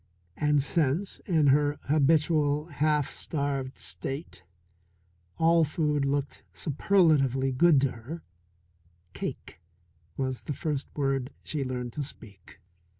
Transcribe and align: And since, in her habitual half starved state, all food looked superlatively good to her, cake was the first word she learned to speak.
And 0.35 0.63
since, 0.63 1.19
in 1.27 1.45
her 1.53 1.77
habitual 1.83 2.65
half 2.69 3.11
starved 3.11 3.77
state, 3.77 4.41
all 5.37 5.63
food 5.63 6.05
looked 6.05 6.41
superlatively 6.51 7.51
good 7.51 7.79
to 7.81 7.91
her, 7.91 8.23
cake 9.13 9.61
was 10.17 10.41
the 10.45 10.53
first 10.53 10.87
word 10.95 11.29
she 11.43 11.63
learned 11.63 11.93
to 11.93 12.03
speak. 12.03 12.59